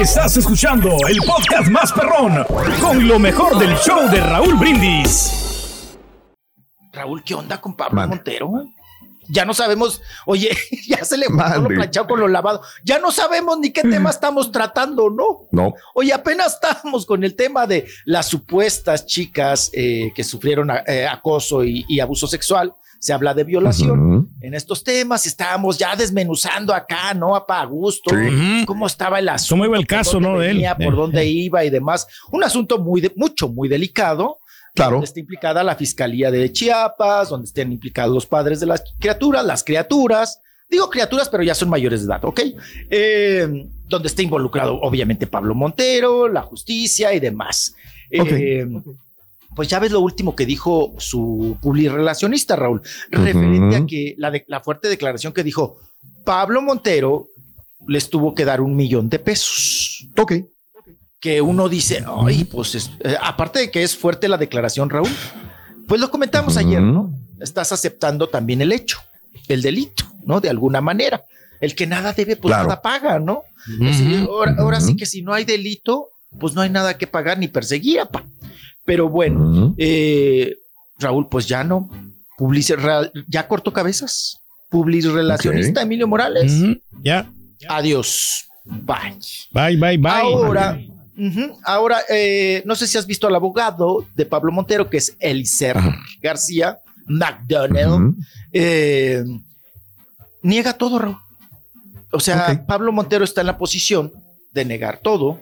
[0.00, 2.42] Estás escuchando el podcast más perrón
[2.80, 5.94] con lo mejor del show de Raúl Brindis.
[6.90, 8.50] Raúl, ¿qué onda con Pablo Montero?
[9.28, 10.56] Ya no sabemos, oye,
[10.88, 12.62] ya se le mandó lo planchado con lo lavado.
[12.82, 15.42] Ya no sabemos ni qué tema estamos tratando, ¿no?
[15.50, 15.74] No.
[15.92, 21.62] Oye, apenas estamos con el tema de las supuestas chicas eh, que sufrieron eh, acoso
[21.62, 25.24] y, abuso sexual se habla de violación en estos temas.
[25.24, 27.34] Estábamos ya desmenuzando acá, ¿no?
[27.34, 28.14] A gusto,
[28.66, 29.54] cómo estaba el asunto.
[29.54, 30.38] ¿Cómo iba el caso, no?
[30.38, 30.64] De él.
[30.84, 32.06] Por dónde iba y demás.
[32.30, 34.36] Un asunto muy, mucho, muy delicado.
[34.74, 34.92] Claro.
[34.92, 39.44] Donde está implicada la Fiscalía de Chiapas, donde estén implicados los padres de las criaturas,
[39.44, 40.40] las criaturas.
[40.68, 42.40] Digo criaturas, pero ya son mayores de edad, ¿ok?
[42.90, 47.74] Eh, donde está involucrado, obviamente, Pablo Montero, la justicia y demás.
[48.10, 48.68] Eh,
[49.54, 54.60] pues ya ves lo último que dijo su publirelacionista, Raúl, referente a que la, la
[54.60, 55.78] fuerte declaración que dijo
[56.24, 57.28] Pablo Montero
[57.86, 60.06] les tuvo que dar un millón de pesos.
[60.16, 60.34] Ok.
[61.20, 65.10] Que uno dice, ay, pues eh, aparte de que es fuerte la declaración, Raúl,
[65.86, 67.10] pues lo comentamos ayer, ¿no?
[67.40, 69.00] Estás aceptando también el hecho,
[69.48, 70.40] el delito, ¿no?
[70.40, 71.24] De alguna manera.
[71.60, 73.42] El que nada debe, pues nada paga, ¿no?
[74.28, 77.48] ahora, ahora sí que si no hay delito, pues no hay nada que pagar ni
[77.48, 78.24] perseguir, apa.
[78.84, 80.56] Pero bueno, eh,
[80.98, 81.90] Raúl, pues ya no.
[83.28, 84.38] ya cortó cabezas.
[84.70, 86.52] Publirelacionista Emilio Morales.
[87.02, 87.30] Ya.
[87.68, 88.46] Adiós.
[88.64, 89.18] Bye.
[89.52, 90.12] Bye, bye, bye.
[90.12, 90.80] Ahora,
[91.64, 95.76] ahora eh, no sé si has visto al abogado de Pablo Montero, que es Elicer
[96.22, 98.14] García McDonald.
[98.52, 99.24] Eh,
[100.42, 101.16] niega todo, Raúl.
[102.12, 104.12] O sea, Pablo Montero está en la posición
[104.52, 105.40] de negar todo,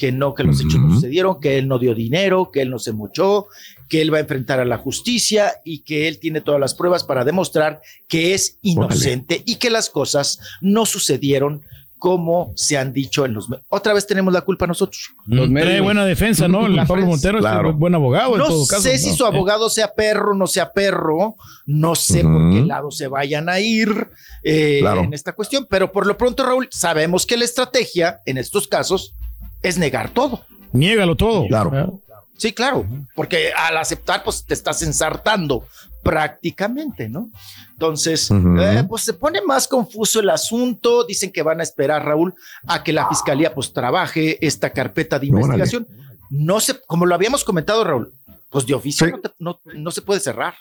[0.00, 2.78] que no, que los hechos no sucedieron, que él no dio dinero, que él no
[2.78, 3.48] se mochó,
[3.86, 7.04] que él va a enfrentar a la justicia y que él tiene todas las pruebas
[7.04, 11.60] para demostrar que es inocente y que las cosas no sucedieron
[11.98, 15.10] como se han dicho en los otra vez tenemos la culpa nosotros.
[15.26, 16.64] Los buena defensa, ¿no?
[16.64, 18.80] El Pablo Montero es un buen abogado no en todo caso.
[18.80, 21.36] sé si su abogado sea perro, no sea perro,
[21.66, 24.08] no sé por qué lado se vayan a ir
[24.42, 28.66] eh, en esta cuestión, pero por lo pronto, Raúl, sabemos que la estrategia en estos
[28.66, 29.14] casos
[29.62, 30.44] es negar todo.
[30.72, 31.46] Niégalo todo.
[31.46, 32.00] Claro.
[32.36, 35.66] Sí, claro, porque al aceptar, pues te estás ensartando
[36.02, 37.30] prácticamente, ¿no?
[37.72, 41.04] Entonces, eh, pues se pone más confuso el asunto.
[41.04, 42.34] Dicen que van a esperar, Raúl,
[42.66, 45.86] a que la fiscalía pues trabaje esta carpeta de investigación.
[46.30, 48.10] No, sé, como lo habíamos comentado, Raúl,
[48.48, 49.06] pues de oficio
[49.38, 50.54] no, no, se puede cerrar.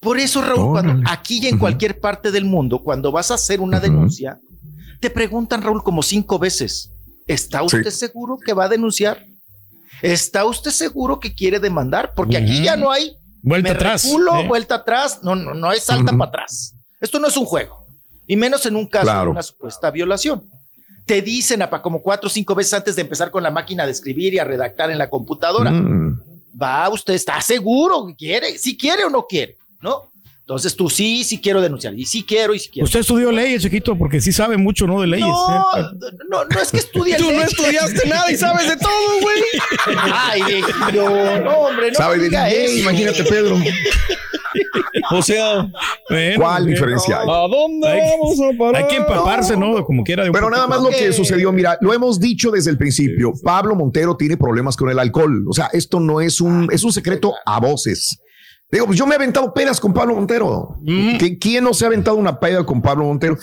[0.00, 3.60] Por eso, Raúl, cuando aquí y en cualquier parte del mundo, cuando vas a hacer
[3.60, 4.40] una denuncia,
[4.98, 6.90] te preguntan, Raúl, como cinco veces,
[7.26, 9.24] ¿Está usted seguro que va a denunciar?
[10.00, 12.12] ¿Está usted seguro que quiere demandar?
[12.14, 14.04] Porque aquí ya no hay vuelta atrás.
[14.04, 14.48] ¿eh?
[14.48, 15.20] Vuelta atrás.
[15.22, 16.74] No, no, no hay salta para atrás.
[17.00, 17.86] Esto no es un juego.
[18.26, 20.42] Y menos en un caso de una supuesta violación.
[21.06, 23.92] Te dicen apa, como cuatro o cinco veces antes de empezar con la máquina de
[23.92, 25.70] escribir y a redactar en la computadora.
[25.70, 26.22] Mm.
[26.60, 30.11] Va, usted está seguro que quiere, si quiere o no quiere, ¿no?
[30.52, 32.84] Entonces tú sí, sí quiero denunciar, y sí quiero, y sí quiero.
[32.84, 35.00] Usted estudió leyes, chiquito, porque sí sabe mucho, ¿no?
[35.00, 35.26] De leyes.
[35.26, 35.84] No, ¿eh?
[36.28, 39.96] no, no es que estudie Tú no estudiaste nada y sabes de todo, güey.
[40.12, 40.62] Ay,
[40.94, 42.78] no, no, hombre, no Sabe de eso.
[42.80, 43.56] Imagínate, Pedro.
[45.10, 45.70] o sea,
[46.36, 47.28] ¿cuál diferencia hay?
[47.28, 48.76] ¿A dónde vamos a parar?
[48.76, 49.84] Hay que empaparse, ¿no?
[49.84, 50.24] Como quiera.
[50.30, 53.32] Pero nada más lo que sucedió, mira, lo hemos dicho desde el principio.
[53.42, 55.46] Pablo Montero tiene problemas con el alcohol.
[55.48, 58.18] O sea, esto no es un, es un secreto a voces.
[58.72, 60.78] Digo, pues yo me he aventado pedas con Pablo Montero.
[60.80, 61.16] Mm.
[61.38, 63.36] ¿Quién no se ha aventado una peda con Pablo Montero?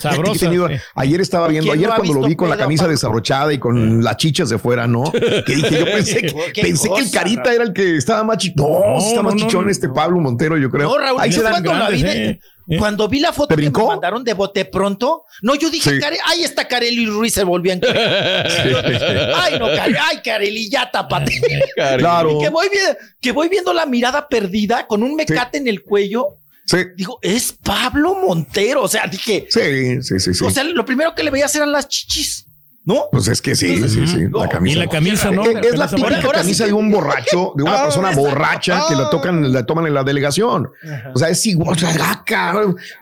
[0.96, 4.48] Ayer estaba viendo, ayer cuando lo vi con la camisa desabrochada y con las chichas
[4.50, 5.04] de fuera, ¿no?
[5.46, 8.66] Que dije, yo pensé, que, pensé que el carita era el que estaba más chichón.
[8.68, 10.88] No, está más chichón este Pablo Montero, yo creo.
[10.88, 12.40] No, Raúl, Ahí se dan grandes, eh.
[12.70, 12.78] ¿Eh?
[12.78, 16.68] Cuando vi la foto que me mandaron de bote pronto, no, yo dije, ay, está
[16.68, 21.32] Carely Ruiz se volvió Ay, no, ay, Carely, ya tapate.
[21.74, 22.38] claro.
[22.38, 22.68] que voy,
[23.20, 26.36] que voy viendo la mirada perdida con un mecate en el cuello.
[26.64, 26.78] Sí.
[26.96, 28.84] Digo, es Pablo Montero.
[28.84, 29.48] O sea, dije.
[29.50, 30.44] Sí, sí, sí, sí.
[30.44, 32.46] O sea, lo primero que le veía eran las chichis.
[32.90, 33.08] ¿No?
[33.12, 34.26] Pues es que sí, sí, sí.
[34.32, 34.76] la camisa.
[34.76, 35.44] Y la camisa, ¿no?
[35.44, 39.52] Es, la típica camisa de un borracho, de una ah, persona borracha que la tocan,
[39.52, 40.68] la toman en la delegación.
[41.14, 41.76] O sea, es igual.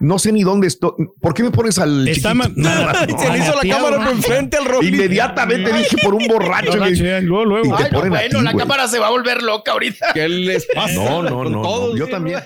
[0.00, 0.93] no sé ni dónde estoy.
[1.20, 2.32] ¿Por qué me pones al Está
[3.19, 4.82] Se le hizo la cámara enfrente al rojo.
[4.82, 6.76] Inmediatamente dije por un borracho.
[6.76, 7.79] luego, luego.
[8.11, 10.12] bueno, la cámara se va a volver loca ahorita.
[10.12, 10.93] ¿Qué les pasa?
[10.93, 11.96] No, no, no.
[11.96, 12.41] Yo también.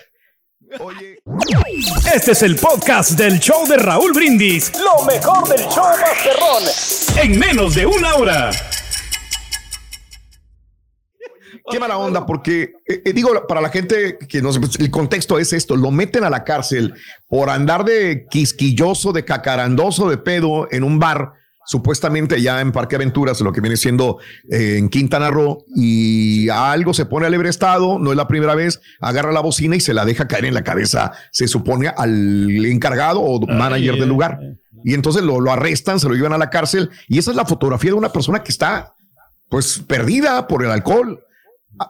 [0.81, 1.23] Oye.
[2.15, 4.73] Este es el podcast del show de Raúl Brindis.
[4.79, 7.23] Lo mejor del show Masterrón.
[7.23, 8.51] En menos de una hora.
[11.71, 15.53] Qué mala onda, porque eh, eh, digo, para la gente que no el contexto es
[15.53, 16.95] esto: lo meten a la cárcel
[17.29, 21.35] por andar de quisquilloso, de cacarandoso, de pedo en un bar
[21.67, 24.19] supuestamente ya en Parque Aventuras, lo que viene siendo
[24.51, 28.81] eh, en Quintana Roo, y algo se pone al estado, no es la primera vez,
[29.01, 33.21] agarra la bocina y se la deja caer en la cabeza, se supone al encargado
[33.21, 34.39] o manager del lugar.
[34.85, 37.45] Y entonces lo, lo arrestan, se lo llevan a la cárcel, y esa es la
[37.45, 38.95] fotografía de una persona que está
[39.49, 41.21] pues perdida por el alcohol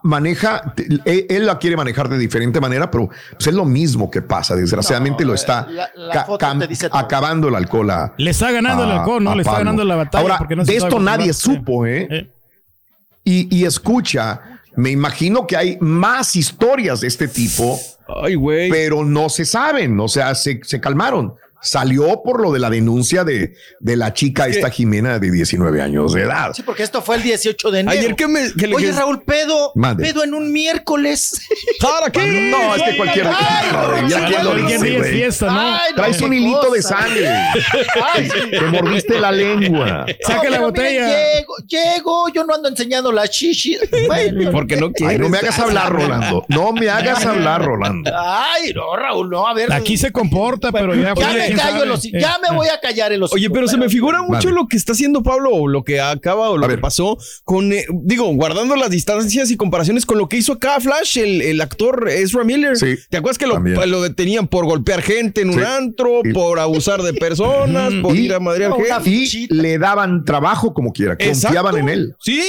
[0.02, 0.74] maneja,
[1.04, 4.54] él, la quiere manejar de diferente manera, pero pues, es lo mismo que pasa.
[4.54, 5.66] Desgraciadamente lo está
[6.92, 7.90] acabando el alcohol.
[8.16, 9.34] le está ganando el alcohol, ¿no?
[9.34, 10.36] Le está ganando la batalla.
[10.36, 12.30] Ahora, de esto nadie supo, ¿eh?
[13.24, 17.78] Y, escucha, me imagino que hay más historias de este tipo,
[18.24, 18.36] Ay,
[18.70, 23.24] pero no se saben, o sea, se, se calmaron salió por lo de la denuncia
[23.24, 26.52] de, de la chica esta Jimena de 19 años de edad.
[26.54, 27.98] Sí, porque esto fue el 18 de enero.
[27.98, 28.50] Ayer que me...
[28.74, 31.40] Oye, Raúl, pedo, pedo en un miércoles.
[31.80, 32.50] ¿Para qué?
[32.50, 33.28] No, es que cualquier...
[33.28, 35.94] Ay, ya que lo dice, fiesta, ¿no?
[35.94, 37.28] Traes un hilito de sangre.
[38.12, 40.06] Ay, Te mordiste la lengua.
[40.26, 41.06] Saca la botella.
[41.06, 43.78] llego, llego, yo no ando enseñando la chichi.
[44.06, 44.50] Bueno.
[44.52, 45.16] Porque no quieres.
[45.16, 46.44] Ay, no me hagas hablar, Rolando.
[46.48, 48.10] No me hagas hablar, Rolando.
[48.14, 49.72] Ay, no, Raúl, no, a ver.
[49.72, 51.14] Aquí se comporta, pero ya...
[51.56, 51.72] ya
[52.18, 54.76] ya me voy a callar en los Oye, pero se me figura mucho lo que
[54.76, 58.76] está haciendo Pablo o lo que acaba o lo que pasó con, eh, digo, guardando
[58.76, 62.76] las distancias y comparaciones con lo que hizo acá Flash, el, actor Ezra Miller.
[63.08, 67.92] ¿Te acuerdas que lo, detenían por golpear gente en un antro, por abusar de personas,
[68.02, 69.10] por ir a Madrid gente?
[69.10, 72.16] Y le daban trabajo como quiera, confiaban en él.
[72.20, 72.42] Sí.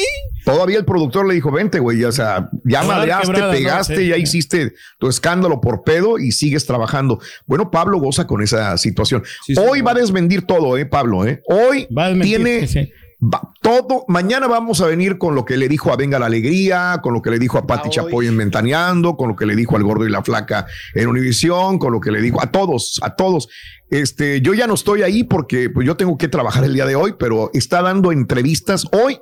[0.43, 5.07] Todavía el productor le dijo, vente, güey, o sea, ya madreaste, pegaste, ya hiciste tu
[5.07, 7.19] escándalo por pedo y sigues trabajando.
[7.45, 9.23] Bueno, Pablo goza con esa situación.
[9.57, 11.25] Hoy va a desmentir todo, ¿eh, Pablo?
[11.25, 11.41] ¿eh?
[11.47, 11.87] Hoy
[12.21, 12.67] tiene...
[13.61, 17.13] todo, mañana vamos a venir con lo que le dijo a Venga la Alegría, con
[17.13, 19.83] lo que le dijo a Pati Chapoy en Ventaneando, con lo que le dijo al
[19.83, 23.47] Gordo y la Flaca en Univisión, con lo que le dijo a todos, a todos.
[23.89, 26.95] Este, yo ya no estoy ahí porque pues, yo tengo que trabajar el día de
[26.95, 29.19] hoy, pero está dando entrevistas hoy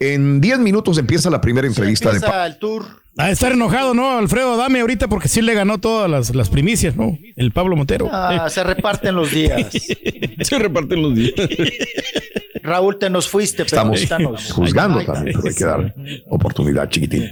[0.00, 2.84] en 10 minutos empieza la primera entrevista de el tour.
[3.18, 4.18] A estar enojado, ¿no?
[4.18, 7.18] Alfredo, dame ahorita porque sí le ganó todas las, primicias, ¿no?
[7.36, 8.08] El Pablo Montero.
[8.10, 9.68] Ah, se reparten los días.
[10.40, 11.34] se reparten los días.
[12.62, 15.94] Raúl, te nos fuiste, pero estamos juzgando también, pero hay que dar
[16.28, 17.30] oportunidad, chiquitín.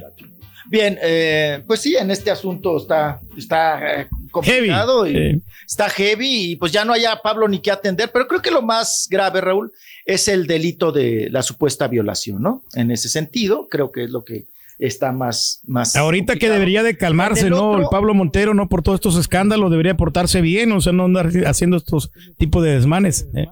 [0.69, 6.57] Bien, eh, pues sí, en este asunto está, está eh, complicado y está heavy y
[6.57, 9.73] pues ya no haya Pablo ni que atender, pero creo que lo más grave, Raúl,
[10.05, 12.63] es el delito de la supuesta violación, ¿no?
[12.75, 14.45] En ese sentido, creo que es lo que
[14.79, 15.61] está más...
[15.67, 17.79] más Ahorita que debería de calmarse, ¿no?
[17.79, 18.69] el Pablo Montero, ¿no?
[18.69, 22.73] Por todos estos escándalos, debería portarse bien, o sea, no andar haciendo estos tipos de
[22.73, 23.27] desmanes.
[23.35, 23.47] ¿eh?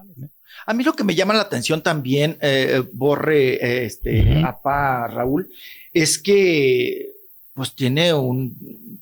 [0.65, 2.37] A mí lo que me llama la atención también,
[2.93, 5.49] Borre, este, apá Raúl,
[5.93, 7.11] es que
[7.53, 8.55] pues tiene un,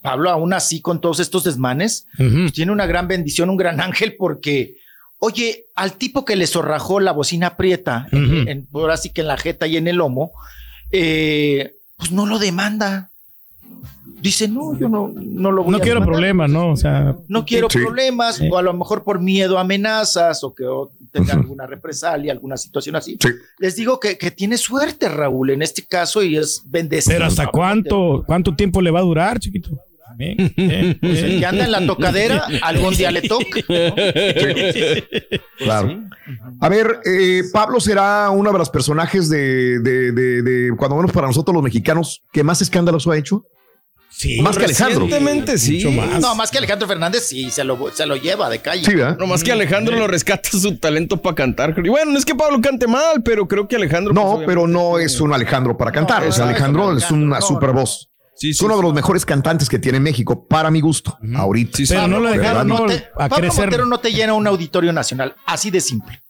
[0.06, 4.16] Pablo aún así con todos estos desmanes, pues, tiene una gran bendición, un gran ángel
[4.18, 4.78] porque,
[5.18, 9.38] oye, al tipo que le zorrajó la bocina aprieta, en, ahora sí que en la
[9.38, 10.31] jeta y en el lomo,
[10.92, 13.10] eh, pues no lo demanda
[14.25, 16.72] dice, no, yo no, no lo voy no quiero problemas, ¿no?
[16.72, 20.66] O sea, no quiero problemas, o a lo mejor por miedo a amenazas, o que
[21.12, 23.18] tenga alguna represalia, alguna situación así.
[23.60, 27.16] Les digo que, que, tiene suerte, Raúl, en este caso, y es bendecido.
[27.16, 29.69] Pero ¿hasta cuánto, cuánto tiempo le va a durar, chiquito?
[30.18, 33.62] Pues el que anda en la tocadera, algún día le toca.
[35.57, 36.00] claro.
[36.62, 41.11] A ver, eh, Pablo será uno de los personajes de, de, de, de, cuando menos
[41.11, 43.44] para nosotros los mexicanos, que más escándalos ha hecho.
[44.18, 45.07] Sí, más que Alejandro.
[45.57, 45.84] sí.
[46.22, 48.86] No, más que Alejandro Fernández sí, se lo, se lo lleva de calle.
[48.86, 51.76] Sí, No, más que Alejandro lo rescata su talento para cantar.
[51.84, 54.14] Y bueno, no es que Pablo cante mal, pero creo que Alejandro.
[54.14, 56.26] No, pues, pero no es un Alejandro para cantar.
[56.26, 58.07] o sea, Alejandro es una super voz.
[58.38, 61.80] Sí, es uno de los mejores cantantes que tiene México, para mi gusto, ahorita.
[61.88, 62.86] pero no lo dejaron no
[63.18, 66.22] a Pablo Montero no te llena un auditorio nacional, así de simple.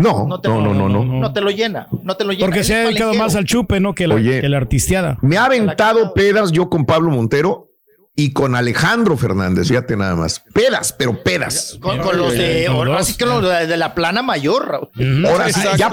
[0.00, 2.46] No, no, no, no, no, no, te lo llena, no te lo llena.
[2.46, 3.94] Porque se ha dedicado más al chupe, ¿no?
[3.94, 5.18] Que la, que la artisteada.
[5.22, 7.69] Me ha aventado pedas yo con Pablo Montero
[8.16, 10.40] y con Alejandro Fernández, fíjate nada más.
[10.52, 11.78] Pedas, pero pedas.
[11.80, 14.90] Con, los de, así que los de, la plana mayor.
[15.26, 15.88] Ahora sí, ya,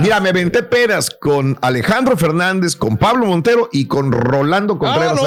[0.00, 5.18] mira, me aventé pedas con Alejandro Fernández, con Pablo Montero y con Rolando Contreras.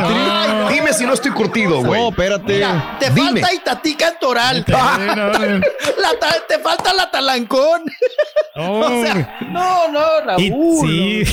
[0.00, 2.00] Ah, Dime si no estoy curtido, güey.
[2.00, 2.66] No, espérate.
[2.98, 4.64] te falta Itatí Cantoral.
[4.64, 7.82] te falta la Talancón.
[8.56, 10.88] o sea, no, no, Raúl.
[10.88, 11.24] sí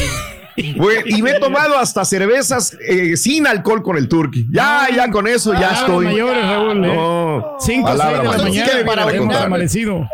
[1.05, 4.47] y me he tomado hasta cervezas eh, sin alcohol con el turqui.
[4.51, 6.05] Ya, ya con eso ya estoy.
[6.05, 6.85] mayores, Raúl.
[6.85, 6.95] ¿eh?
[6.95, 7.55] No.
[7.59, 9.61] Cinco, seis de la mañana para orinar.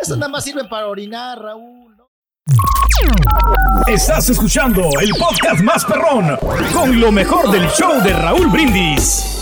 [0.01, 1.87] Eso nada más sirve para orinar, Raúl.
[3.87, 6.37] Estás escuchando el podcast más perrón
[6.73, 9.36] con lo mejor del show de Raúl Brindis.